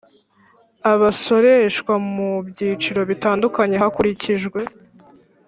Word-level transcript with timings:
abasoreshwa 0.91 1.93
mu 2.13 2.29
byiciro 2.47 3.01
bitandukanye 3.09 3.75
hakurikijwe 3.83 4.59